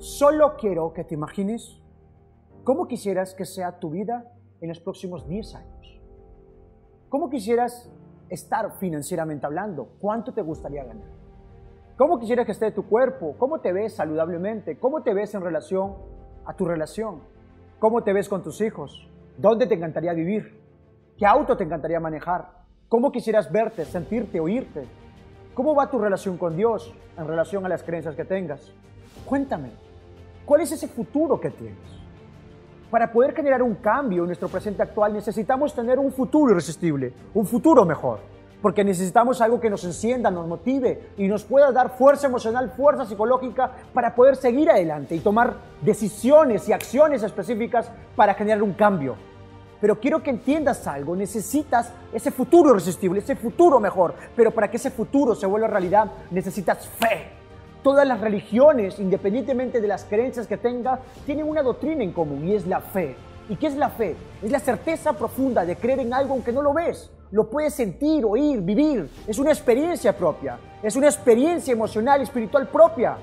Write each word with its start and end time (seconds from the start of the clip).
Solo 0.00 0.56
quiero 0.56 0.94
que 0.94 1.04
te 1.04 1.12
imagines 1.12 1.78
cómo 2.64 2.88
quisieras 2.88 3.34
que 3.34 3.44
sea 3.44 3.78
tu 3.78 3.90
vida 3.90 4.32
en 4.62 4.70
los 4.70 4.80
próximos 4.80 5.28
10 5.28 5.56
años. 5.56 6.00
¿Cómo 7.10 7.28
quisieras 7.28 7.92
estar 8.30 8.78
financieramente 8.78 9.44
hablando? 9.44 9.90
¿Cuánto 10.00 10.32
te 10.32 10.40
gustaría 10.40 10.84
ganar? 10.84 11.06
¿Cómo 11.98 12.18
quisieras 12.18 12.46
que 12.46 12.52
esté 12.52 12.70
tu 12.70 12.88
cuerpo? 12.88 13.34
¿Cómo 13.36 13.60
te 13.60 13.74
ves 13.74 13.96
saludablemente? 13.96 14.78
¿Cómo 14.78 15.02
te 15.02 15.12
ves 15.12 15.34
en 15.34 15.42
relación 15.42 15.96
a 16.46 16.56
tu 16.56 16.64
relación? 16.64 17.20
¿Cómo 17.78 18.02
te 18.02 18.14
ves 18.14 18.26
con 18.30 18.42
tus 18.42 18.62
hijos? 18.62 19.06
¿Dónde 19.36 19.66
te 19.66 19.74
encantaría 19.74 20.14
vivir? 20.14 20.62
¿Qué 21.18 21.26
auto 21.26 21.58
te 21.58 21.64
encantaría 21.64 22.00
manejar? 22.00 22.64
¿Cómo 22.88 23.12
quisieras 23.12 23.52
verte, 23.52 23.84
sentirte, 23.84 24.40
oírte? 24.40 24.86
¿Cómo 25.52 25.74
va 25.74 25.90
tu 25.90 25.98
relación 25.98 26.38
con 26.38 26.56
Dios 26.56 26.90
en 27.18 27.28
relación 27.28 27.66
a 27.66 27.68
las 27.68 27.82
creencias 27.82 28.16
que 28.16 28.24
tengas? 28.24 28.72
Cuéntame, 29.26 29.89
¿cuál 30.50 30.62
es 30.62 30.72
ese 30.72 30.88
futuro 30.88 31.40
que 31.40 31.50
tienes? 31.50 31.78
Para 32.90 33.12
poder 33.12 33.36
generar 33.36 33.62
un 33.62 33.76
cambio 33.76 34.22
en 34.22 34.26
nuestro 34.26 34.48
presente 34.48 34.82
actual 34.82 35.12
necesitamos 35.12 35.72
tener 35.72 35.96
un 35.96 36.10
futuro 36.10 36.50
irresistible, 36.50 37.12
un 37.34 37.46
futuro 37.46 37.84
mejor, 37.84 38.18
porque 38.60 38.82
necesitamos 38.82 39.40
algo 39.40 39.60
que 39.60 39.70
nos 39.70 39.84
encienda, 39.84 40.28
nos 40.28 40.48
motive 40.48 41.12
y 41.16 41.28
nos 41.28 41.44
pueda 41.44 41.70
dar 41.70 41.96
fuerza 41.96 42.26
emocional, 42.26 42.68
fuerza 42.76 43.04
psicológica 43.04 43.70
para 43.94 44.12
poder 44.12 44.34
seguir 44.34 44.68
adelante 44.68 45.14
y 45.14 45.20
tomar 45.20 45.54
decisiones 45.82 46.68
y 46.68 46.72
acciones 46.72 47.22
específicas 47.22 47.88
para 48.16 48.34
generar 48.34 48.64
un 48.64 48.72
cambio. 48.72 49.14
Pero 49.80 50.00
quiero 50.00 50.20
que 50.20 50.30
entiendas 50.30 50.84
algo, 50.88 51.14
necesitas 51.14 51.92
ese 52.12 52.32
futuro 52.32 52.70
irresistible, 52.70 53.20
ese 53.20 53.36
futuro 53.36 53.78
mejor, 53.78 54.14
pero 54.34 54.50
para 54.50 54.68
que 54.68 54.78
ese 54.78 54.90
futuro 54.90 55.36
se 55.36 55.46
vuelva 55.46 55.68
realidad 55.68 56.10
necesitas 56.32 56.88
fe. 56.88 57.39
Todas 57.82 58.06
las 58.06 58.20
religiones, 58.20 58.98
independientemente 58.98 59.80
de 59.80 59.88
las 59.88 60.04
creencias 60.04 60.46
que 60.46 60.58
tengas, 60.58 61.00
tienen 61.24 61.48
una 61.48 61.62
doctrina 61.62 62.04
en 62.04 62.12
común 62.12 62.46
y 62.46 62.54
es 62.54 62.66
la 62.66 62.80
fe. 62.80 63.16
¿Y 63.48 63.56
qué 63.56 63.68
es 63.68 63.76
la 63.76 63.88
fe? 63.88 64.16
Es 64.42 64.50
la 64.50 64.60
certeza 64.60 65.14
profunda 65.14 65.64
de 65.64 65.76
creer 65.76 66.00
en 66.00 66.12
algo 66.12 66.34
aunque 66.34 66.52
no 66.52 66.60
lo 66.60 66.74
ves. 66.74 67.10
Lo 67.30 67.48
puedes 67.48 67.72
sentir, 67.72 68.24
oír, 68.26 68.60
vivir. 68.60 69.08
Es 69.26 69.38
una 69.38 69.50
experiencia 69.50 70.14
propia. 70.14 70.58
Es 70.82 70.94
una 70.94 71.06
experiencia 71.06 71.72
emocional 71.72 72.20
y 72.20 72.24
espiritual 72.24 72.68
propia. 72.68 73.16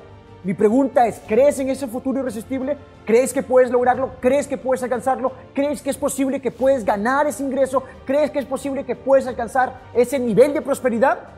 Mi 0.43 0.55
pregunta 0.55 1.05
es, 1.05 1.21
¿crees 1.27 1.59
en 1.59 1.69
ese 1.69 1.85
futuro 1.85 2.21
irresistible? 2.21 2.77
¿Crees 3.05 3.33
que 3.33 3.43
puedes 3.43 3.69
lograrlo? 3.69 4.13
¿Crees 4.19 4.47
que 4.47 4.57
puedes 4.57 4.81
alcanzarlo? 4.81 5.33
¿Crees 5.53 5.83
que 5.83 5.91
es 5.91 5.97
posible 5.97 6.41
que 6.41 6.51
puedes 6.51 6.83
ganar 6.83 7.27
ese 7.27 7.43
ingreso? 7.43 7.83
¿Crees 8.05 8.31
que 8.31 8.39
es 8.39 8.45
posible 8.45 8.85
que 8.85 8.95
puedes 8.95 9.27
alcanzar 9.27 9.81
ese 9.93 10.17
nivel 10.17 10.53
de 10.53 10.61
prosperidad? 10.61 11.36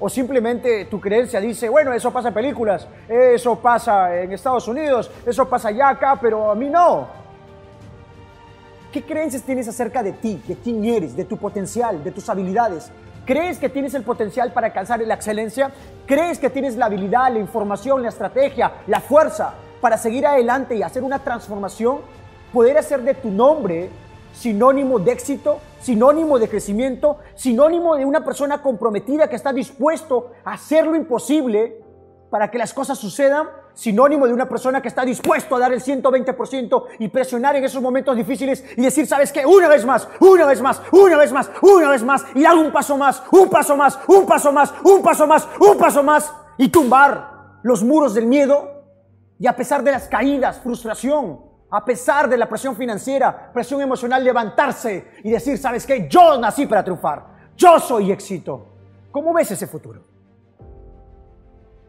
¿O 0.00 0.08
simplemente 0.08 0.86
tu 0.86 1.00
creencia 1.00 1.40
dice, 1.40 1.68
bueno, 1.68 1.92
eso 1.92 2.12
pasa 2.12 2.28
en 2.28 2.34
películas, 2.34 2.86
eso 3.08 3.58
pasa 3.60 4.20
en 4.20 4.32
Estados 4.32 4.66
Unidos, 4.66 5.10
eso 5.24 5.48
pasa 5.48 5.68
allá, 5.68 5.90
acá, 5.90 6.18
pero 6.20 6.50
a 6.50 6.54
mí 6.54 6.68
no? 6.68 7.06
¿Qué 8.92 9.02
creencias 9.02 9.42
tienes 9.42 9.66
acerca 9.68 10.02
de 10.02 10.12
ti, 10.12 10.42
de 10.46 10.56
quién 10.56 10.84
eres, 10.84 11.16
de 11.16 11.24
tu 11.24 11.36
potencial, 11.36 12.02
de 12.02 12.10
tus 12.10 12.28
habilidades? 12.28 12.90
¿Crees 13.24 13.58
que 13.58 13.68
tienes 13.68 13.94
el 13.94 14.02
potencial 14.02 14.52
para 14.52 14.66
alcanzar 14.66 15.00
la 15.00 15.14
excelencia? 15.14 15.70
¿Crees 16.06 16.38
que 16.38 16.50
tienes 16.50 16.76
la 16.76 16.86
habilidad, 16.86 17.32
la 17.32 17.38
información, 17.38 18.02
la 18.02 18.10
estrategia, 18.10 18.72
la 18.86 19.00
fuerza 19.00 19.54
para 19.80 19.96
seguir 19.96 20.26
adelante 20.26 20.76
y 20.76 20.82
hacer 20.82 21.02
una 21.02 21.20
transformación? 21.20 22.00
Poder 22.52 22.76
hacer 22.78 23.02
de 23.02 23.14
tu 23.14 23.30
nombre 23.30 23.90
sinónimo 24.34 24.98
de 24.98 25.12
éxito, 25.12 25.60
sinónimo 25.80 26.38
de 26.38 26.48
crecimiento, 26.48 27.18
sinónimo 27.34 27.96
de 27.96 28.04
una 28.04 28.24
persona 28.24 28.60
comprometida 28.60 29.28
que 29.28 29.36
está 29.36 29.52
dispuesto 29.52 30.32
a 30.44 30.52
hacer 30.54 30.86
lo 30.86 30.96
imposible 30.96 31.80
para 32.30 32.50
que 32.50 32.58
las 32.58 32.74
cosas 32.74 32.98
sucedan, 32.98 33.48
sinónimo 33.74 34.26
de 34.26 34.32
una 34.32 34.48
persona 34.48 34.82
que 34.82 34.88
está 34.88 35.04
dispuesto 35.04 35.54
a 35.54 35.58
dar 35.58 35.72
el 35.72 35.80
120% 35.80 36.84
y 36.98 37.08
presionar 37.08 37.56
en 37.56 37.64
esos 37.64 37.80
momentos 37.80 38.16
difíciles 38.16 38.64
y 38.76 38.82
decir, 38.82 39.06
¿sabes 39.06 39.32
qué? 39.32 39.46
Una 39.46 39.68
vez 39.68 39.84
más, 39.84 40.08
una 40.20 40.46
vez 40.46 40.60
más, 40.60 40.82
una 40.90 41.16
vez 41.16 41.32
más, 41.32 41.50
una 41.62 41.90
vez 41.90 42.02
más, 42.02 42.24
y 42.34 42.42
dar 42.42 42.56
un 42.56 42.72
paso 42.72 42.96
más, 42.96 43.22
un 43.30 43.48
paso 43.48 43.76
más, 43.76 43.98
un 44.08 44.26
paso 44.26 44.52
más, 44.52 44.74
un 44.84 45.02
paso 45.02 45.26
más, 45.26 45.48
un 45.60 45.78
paso 45.78 46.02
más, 46.02 46.32
y 46.58 46.68
tumbar 46.68 47.60
los 47.62 47.82
muros 47.82 48.14
del 48.14 48.26
miedo 48.26 48.84
y 49.38 49.46
a 49.46 49.56
pesar 49.56 49.82
de 49.82 49.90
las 49.90 50.08
caídas, 50.08 50.60
frustración, 50.60 51.40
a 51.70 51.84
pesar 51.84 52.28
de 52.28 52.36
la 52.36 52.48
presión 52.48 52.76
financiera, 52.76 53.50
presión 53.52 53.80
emocional, 53.80 54.22
levantarse 54.22 55.08
y 55.22 55.30
decir, 55.30 55.58
¿sabes 55.58 55.86
qué? 55.86 56.08
Yo 56.08 56.38
nací 56.38 56.66
para 56.66 56.84
triunfar, 56.84 57.26
yo 57.56 57.78
soy 57.80 58.12
éxito. 58.12 58.66
¿Cómo 59.10 59.32
ves 59.32 59.50
ese 59.50 59.66
futuro? 59.66 60.02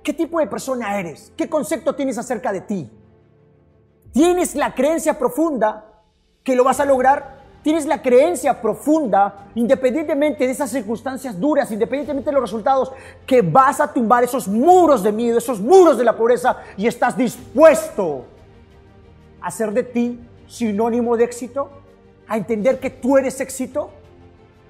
¿Qué 0.03 0.13
tipo 0.13 0.39
de 0.39 0.47
persona 0.47 0.99
eres? 0.99 1.33
¿Qué 1.35 1.49
concepto 1.49 1.95
tienes 1.95 2.17
acerca 2.17 2.51
de 2.51 2.61
ti? 2.61 2.91
¿Tienes 4.13 4.55
la 4.55 4.73
creencia 4.73 5.17
profunda 5.17 5.85
que 6.43 6.55
lo 6.55 6.63
vas 6.63 6.79
a 6.79 6.85
lograr? 6.85 7.43
¿Tienes 7.63 7.87
la 7.87 8.03
creencia 8.03 8.61
profunda, 8.61 9.47
independientemente 9.55 10.45
de 10.45 10.51
esas 10.51 10.69
circunstancias 10.69 11.39
duras, 11.39 11.71
independientemente 11.71 12.29
de 12.29 12.33
los 12.33 12.43
resultados, 12.43 12.91
que 13.25 13.41
vas 13.41 13.79
a 13.79 13.91
tumbar 13.91 14.23
esos 14.23 14.47
muros 14.47 15.01
de 15.01 15.11
miedo, 15.11 15.39
esos 15.39 15.59
muros 15.59 15.97
de 15.97 16.03
la 16.03 16.15
pobreza 16.15 16.57
y 16.77 16.85
estás 16.85 17.17
dispuesto 17.17 18.25
a 19.45 19.51
ser 19.51 19.71
de 19.71 19.83
ti 19.83 20.19
sinónimo 20.47 21.15
de 21.15 21.23
éxito? 21.23 21.69
¿A 22.27 22.35
entender 22.35 22.79
que 22.79 22.89
tú 22.89 23.15
eres 23.15 23.39
éxito? 23.39 23.91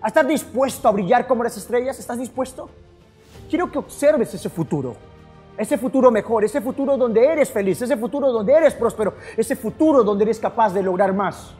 ¿A 0.01 0.07
estar 0.09 0.27
dispuesto 0.27 0.89
a 0.89 0.91
brillar 0.91 1.25
como 1.27 1.43
las 1.43 1.55
estrellas? 1.55 1.97
¿Estás 1.97 2.19
dispuesto? 2.19 2.69
Quiero 3.49 3.71
que 3.71 3.77
observes 3.77 4.33
ese 4.33 4.49
futuro 4.49 4.97
ese 5.57 5.77
futuro 5.77 6.11
mejor, 6.11 6.43
ese 6.43 6.59
futuro 6.59 6.97
donde 6.97 7.25
eres 7.25 7.49
feliz, 7.49 7.81
ese 7.81 7.95
futuro 7.95 8.29
donde 8.29 8.51
eres 8.51 8.73
próspero, 8.73 9.13
ese 9.37 9.55
futuro 9.55 10.03
donde 10.03 10.25
eres 10.25 10.37
capaz 10.37 10.73
de 10.73 10.83
lograr 10.83 11.13
más, 11.13 11.53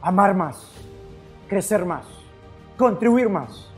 amar 0.00 0.32
más, 0.32 0.70
crecer 1.48 1.84
más, 1.84 2.04
contribuir 2.78 3.28
más, 3.28 3.68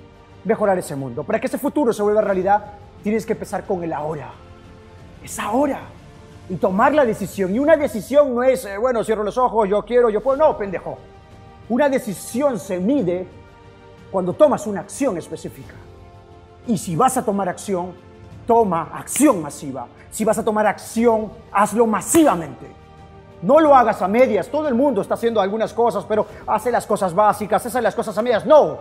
mejorar 0.44 0.76
ese 0.76 0.94
mundo. 0.94 1.24
Para 1.24 1.40
que 1.40 1.46
ese 1.46 1.56
futuro 1.56 1.94
se 1.94 2.02
vuelva 2.02 2.20
realidad, 2.20 2.74
tienes 3.02 3.24
que 3.24 3.32
empezar 3.32 3.64
con 3.64 3.82
el 3.82 3.92
ahora. 3.94 4.32
Es 5.24 5.38
ahora. 5.38 5.80
Y 6.48 6.56
tomar 6.56 6.94
la 6.94 7.04
decisión. 7.04 7.54
Y 7.54 7.58
una 7.58 7.76
decisión 7.76 8.34
no 8.34 8.42
es, 8.42 8.64
eh, 8.64 8.76
bueno, 8.76 9.04
cierro 9.04 9.22
los 9.22 9.38
ojos, 9.38 9.68
yo 9.68 9.82
quiero, 9.84 10.10
yo 10.10 10.20
puedo. 10.20 10.36
No, 10.36 10.56
pendejo. 10.56 10.98
Una 11.68 11.88
decisión 11.88 12.58
se 12.58 12.78
mide 12.78 13.26
cuando 14.10 14.32
tomas 14.34 14.66
una 14.66 14.80
acción 14.80 15.16
específica. 15.16 15.74
Y 16.66 16.78
si 16.78 16.94
vas 16.96 17.16
a 17.16 17.24
tomar 17.24 17.48
acción, 17.48 17.94
toma 18.46 18.90
acción 18.94 19.40
masiva. 19.40 19.86
Si 20.10 20.24
vas 20.24 20.38
a 20.38 20.44
tomar 20.44 20.66
acción, 20.66 21.32
hazlo 21.50 21.86
masivamente. 21.86 22.66
No 23.42 23.58
lo 23.58 23.74
hagas 23.74 24.02
a 24.02 24.08
medias. 24.08 24.48
Todo 24.48 24.68
el 24.68 24.74
mundo 24.74 25.00
está 25.00 25.14
haciendo 25.14 25.40
algunas 25.40 25.72
cosas, 25.72 26.04
pero 26.08 26.26
hace 26.46 26.70
las 26.70 26.86
cosas 26.86 27.14
básicas, 27.14 27.64
hace 27.64 27.82
las 27.82 27.94
cosas 27.94 28.16
a 28.16 28.22
medias. 28.22 28.46
No. 28.46 28.78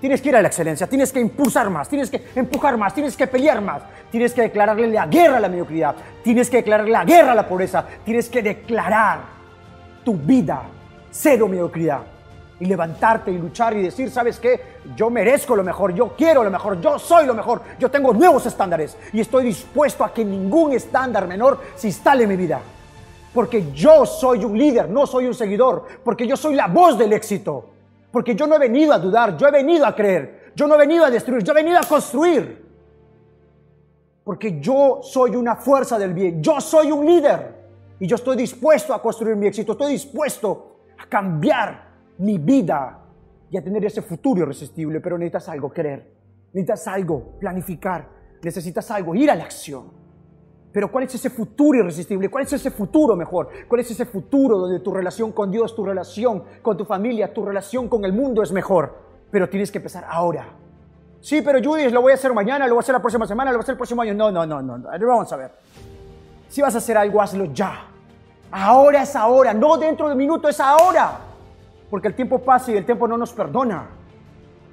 Tienes 0.00 0.22
que 0.22 0.28
ir 0.28 0.36
a 0.36 0.42
la 0.42 0.48
excelencia, 0.48 0.86
tienes 0.86 1.12
que 1.12 1.20
impulsar 1.20 1.68
más, 1.70 1.88
tienes 1.88 2.08
que 2.08 2.22
empujar 2.36 2.76
más, 2.76 2.94
tienes 2.94 3.16
que 3.16 3.26
pelear 3.26 3.60
más, 3.60 3.82
tienes 4.10 4.32
que 4.32 4.42
declararle 4.42 4.86
la 4.86 5.06
guerra 5.06 5.38
a 5.38 5.40
la 5.40 5.48
mediocridad, 5.48 5.96
tienes 6.22 6.48
que 6.48 6.58
declararle 6.58 6.92
la 6.92 7.04
guerra 7.04 7.32
a 7.32 7.34
la 7.34 7.48
pobreza, 7.48 7.84
tienes 8.04 8.28
que 8.28 8.40
declarar 8.40 9.20
tu 10.04 10.14
vida 10.14 10.62
cero 11.10 11.48
mediocridad 11.48 12.02
y 12.60 12.66
levantarte 12.66 13.30
y 13.30 13.38
luchar 13.38 13.76
y 13.76 13.82
decir, 13.82 14.10
¿sabes 14.10 14.38
qué? 14.38 14.60
Yo 14.96 15.10
merezco 15.10 15.54
lo 15.54 15.64
mejor, 15.64 15.92
yo 15.94 16.14
quiero 16.16 16.44
lo 16.44 16.50
mejor, 16.50 16.80
yo 16.80 16.98
soy 16.98 17.26
lo 17.26 17.34
mejor, 17.34 17.62
yo 17.78 17.90
tengo 17.90 18.12
nuevos 18.12 18.46
estándares 18.46 18.96
y 19.12 19.20
estoy 19.20 19.44
dispuesto 19.44 20.04
a 20.04 20.12
que 20.12 20.24
ningún 20.24 20.72
estándar 20.72 21.26
menor 21.26 21.60
se 21.74 21.88
instale 21.88 22.24
en 22.24 22.28
mi 22.28 22.36
vida. 22.36 22.60
Porque 23.34 23.70
yo 23.72 24.06
soy 24.06 24.44
un 24.44 24.56
líder, 24.56 24.88
no 24.88 25.06
soy 25.06 25.26
un 25.26 25.34
seguidor, 25.34 25.84
porque 26.02 26.26
yo 26.26 26.36
soy 26.36 26.54
la 26.54 26.66
voz 26.66 26.98
del 26.98 27.12
éxito, 27.12 27.70
porque 28.10 28.34
yo 28.34 28.46
no 28.46 28.56
he 28.56 28.58
venido 28.58 28.92
a 28.92 28.98
dudar, 28.98 29.36
yo 29.36 29.46
he 29.46 29.50
venido 29.50 29.86
a 29.86 29.94
creer, 29.94 30.52
yo 30.54 30.66
no 30.66 30.74
he 30.74 30.78
venido 30.78 31.04
a 31.04 31.10
destruir, 31.10 31.42
yo 31.42 31.52
he 31.52 31.56
venido 31.56 31.78
a 31.78 31.82
construir. 31.82 32.66
Porque 34.24 34.60
yo 34.60 35.00
soy 35.02 35.36
una 35.36 35.56
fuerza 35.56 35.98
del 35.98 36.12
bien, 36.12 36.42
yo 36.42 36.60
soy 36.60 36.92
un 36.92 37.04
líder 37.04 37.54
y 37.98 38.06
yo 38.06 38.16
estoy 38.16 38.36
dispuesto 38.36 38.92
a 38.94 39.00
construir 39.00 39.36
mi 39.36 39.46
éxito, 39.46 39.72
estoy 39.72 39.92
dispuesto 39.92 40.82
a 40.98 41.06
cambiar 41.06 41.88
mi 42.18 42.38
vida 42.38 42.98
y 43.50 43.56
a 43.56 43.64
tener 43.64 43.84
ese 43.84 44.02
futuro 44.02 44.42
irresistible, 44.42 45.00
pero 45.00 45.16
necesitas 45.16 45.48
algo, 45.48 45.72
querer, 45.72 46.12
necesitas 46.52 46.86
algo, 46.88 47.38
planificar, 47.38 48.08
necesitas 48.42 48.90
algo, 48.90 49.14
ir 49.14 49.30
a 49.30 49.34
la 49.34 49.44
acción. 49.44 50.07
Pero 50.72 50.90
¿cuál 50.90 51.04
es 51.04 51.14
ese 51.14 51.30
futuro 51.30 51.78
irresistible? 51.78 52.28
¿Cuál 52.28 52.44
es 52.44 52.52
ese 52.52 52.70
futuro 52.70 53.16
mejor? 53.16 53.48
¿Cuál 53.66 53.80
es 53.80 53.90
ese 53.90 54.04
futuro 54.04 54.58
donde 54.58 54.80
tu 54.80 54.92
relación 54.92 55.32
con 55.32 55.50
Dios, 55.50 55.74
tu 55.74 55.84
relación 55.84 56.44
con 56.62 56.76
tu 56.76 56.84
familia, 56.84 57.32
tu 57.32 57.44
relación 57.44 57.88
con 57.88 58.04
el 58.04 58.12
mundo 58.12 58.42
es 58.42 58.52
mejor? 58.52 58.94
Pero 59.30 59.48
tienes 59.48 59.70
que 59.70 59.78
empezar 59.78 60.06
ahora. 60.08 60.46
Sí, 61.20 61.42
pero 61.42 61.58
Judith, 61.62 61.90
lo 61.90 62.02
voy 62.02 62.12
a 62.12 62.14
hacer 62.14 62.32
mañana, 62.32 62.66
lo 62.66 62.74
voy 62.74 62.80
a 62.80 62.84
hacer 62.84 62.92
la 62.94 63.00
próxima 63.00 63.26
semana, 63.26 63.50
lo 63.50 63.58
voy 63.58 63.62
a 63.62 63.64
hacer 63.64 63.72
el 63.72 63.78
próximo 63.78 64.02
año. 64.02 64.14
No, 64.14 64.30
no, 64.30 64.46
no, 64.46 64.62
no. 64.62 64.78
Vamos 65.06 65.32
a 65.32 65.36
ver. 65.36 65.52
Si 66.48 66.62
vas 66.62 66.74
a 66.74 66.78
hacer 66.78 66.96
algo, 66.96 67.20
hazlo 67.20 67.46
ya. 67.46 67.86
Ahora 68.50 69.02
es 69.02 69.14
ahora, 69.16 69.52
no 69.52 69.76
dentro 69.76 70.06
de 70.06 70.12
un 70.12 70.18
minuto, 70.18 70.48
es 70.48 70.58
ahora 70.60 71.28
porque 71.90 72.08
el 72.08 72.14
tiempo 72.14 72.38
pasa 72.38 72.72
y 72.72 72.76
el 72.76 72.84
tiempo 72.84 73.08
no 73.08 73.16
nos 73.16 73.32
perdona. 73.32 73.88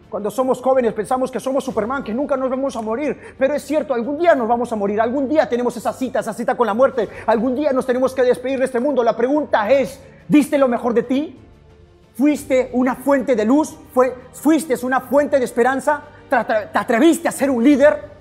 Cuando 0.09 0.29
somos 0.31 0.61
jóvenes 0.61 0.93
pensamos 0.93 1.31
que 1.31 1.39
somos 1.39 1.63
Superman, 1.63 2.03
que 2.03 2.13
nunca 2.13 2.37
nos 2.37 2.49
vamos 2.49 2.75
a 2.75 2.81
morir. 2.81 3.35
Pero 3.37 3.53
es 3.53 3.63
cierto, 3.63 3.93
algún 3.93 4.17
día 4.17 4.35
nos 4.35 4.47
vamos 4.47 4.71
a 4.71 4.75
morir. 4.75 5.01
Algún 5.01 5.27
día 5.27 5.49
tenemos 5.49 5.75
esa 5.75 5.91
cita, 5.91 6.19
esa 6.19 6.33
cita 6.33 6.55
con 6.55 6.67
la 6.67 6.73
muerte. 6.73 7.09
Algún 7.25 7.55
día 7.55 7.73
nos 7.73 7.85
tenemos 7.85 8.13
que 8.13 8.23
despedir 8.23 8.59
de 8.59 8.65
este 8.65 8.79
mundo. 8.79 9.03
La 9.03 9.17
pregunta 9.17 9.69
es, 9.69 9.99
¿diste 10.27 10.57
lo 10.57 10.67
mejor 10.67 10.93
de 10.93 11.03
ti? 11.03 11.39
¿Fuiste 12.15 12.69
una 12.73 12.95
fuente 12.95 13.35
de 13.35 13.43
luz? 13.43 13.75
¿Fuiste 14.31 14.75
una 14.85 15.01
fuente 15.01 15.37
de 15.37 15.45
esperanza? 15.45 16.01
¿Te 16.29 16.35
atreviste 16.77 17.27
a 17.27 17.31
ser 17.31 17.49
un 17.49 17.63
líder? 17.63 18.15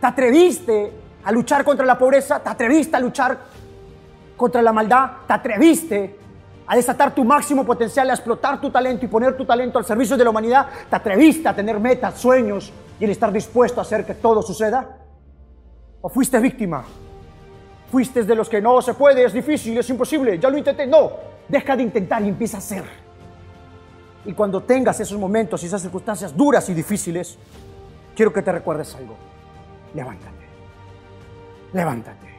¿Te 0.00 0.06
atreviste 0.06 0.92
a 1.22 1.32
luchar 1.32 1.64
contra 1.64 1.86
la 1.86 1.96
pobreza? 1.96 2.40
¿Te 2.40 2.48
atreviste 2.48 2.96
a 2.96 3.00
luchar 3.00 3.38
contra 4.36 4.62
la 4.62 4.72
maldad? 4.72 5.10
¿Te 5.26 5.32
atreviste 5.32 6.18
a 6.66 6.76
desatar 6.76 7.14
tu 7.14 7.24
máximo 7.24 7.64
potencial, 7.64 8.10
a 8.10 8.14
explotar 8.14 8.60
tu 8.60 8.70
talento 8.70 9.04
y 9.04 9.08
poner 9.08 9.36
tu 9.36 9.44
talento 9.44 9.78
al 9.78 9.84
servicio 9.84 10.16
de 10.16 10.24
la 10.24 10.30
humanidad, 10.30 10.66
te 10.88 10.96
atreviste 10.96 11.48
a 11.48 11.54
tener 11.54 11.78
metas, 11.78 12.18
sueños 12.18 12.72
y 12.98 13.04
el 13.04 13.10
estar 13.10 13.32
dispuesto 13.32 13.80
a 13.80 13.82
hacer 13.82 14.04
que 14.04 14.14
todo 14.14 14.42
suceda? 14.42 14.98
¿O 16.00 16.08
fuiste 16.08 16.38
víctima? 16.40 16.84
¿Fuiste 17.90 18.24
de 18.24 18.34
los 18.34 18.48
que 18.48 18.60
no 18.60 18.82
se 18.82 18.94
puede, 18.94 19.24
es 19.24 19.32
difícil, 19.32 19.78
es 19.78 19.88
imposible, 19.90 20.38
ya 20.38 20.50
lo 20.50 20.58
intenté? 20.58 20.86
No, 20.86 21.12
deja 21.48 21.76
de 21.76 21.84
intentar 21.84 22.22
y 22.22 22.28
empieza 22.28 22.56
a 22.56 22.58
hacer. 22.58 22.84
Y 24.24 24.32
cuando 24.32 24.62
tengas 24.62 24.98
esos 24.98 25.18
momentos 25.18 25.62
y 25.62 25.66
esas 25.66 25.82
circunstancias 25.82 26.36
duras 26.36 26.68
y 26.68 26.74
difíciles, 26.74 27.38
quiero 28.14 28.32
que 28.32 28.42
te 28.42 28.50
recuerdes 28.50 28.94
algo. 28.96 29.16
Levántate. 29.94 30.46
Levántate. 31.72 32.35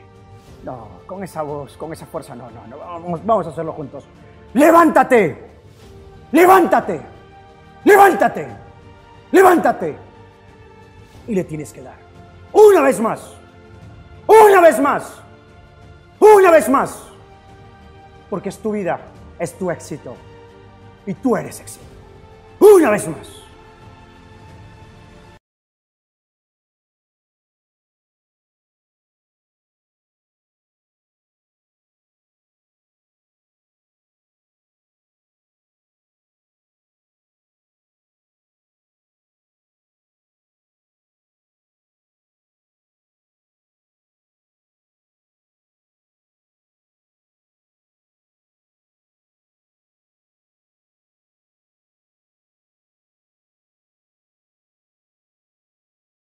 No, 0.67 0.99
con 1.05 1.23
esa 1.23 1.43
voz, 1.43 1.77
con 1.77 1.93
esa 1.93 2.05
fuerza, 2.05 2.35
no, 2.35 2.51
no, 2.51 2.67
no. 2.67 2.77
Vamos, 2.77 3.25
vamos 3.25 3.47
a 3.47 3.51
hacerlo 3.51 3.71
juntos. 3.71 4.03
¡Levántate! 4.53 5.49
¡Levántate! 6.33 7.01
¡Levántate! 7.85 8.47
¡Levántate! 9.31 9.97
Y 11.25 11.35
le 11.35 11.45
tienes 11.45 11.71
que 11.71 11.81
dar. 11.81 11.95
Una 12.51 12.81
vez 12.81 12.99
más. 12.99 13.33
Una 14.27 14.59
vez 14.59 14.77
más. 14.81 15.21
Una 16.19 16.51
vez 16.51 16.67
más. 16.67 17.01
Porque 18.29 18.49
es 18.49 18.57
tu 18.57 18.73
vida, 18.73 18.99
es 19.39 19.57
tu 19.57 19.71
éxito. 19.71 20.15
Y 21.05 21.13
tú 21.13 21.37
eres 21.37 21.61
éxito. 21.61 21.85
Una 22.59 22.89
vez 22.89 23.07
más. 23.07 23.46